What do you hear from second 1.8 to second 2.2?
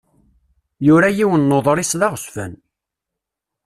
d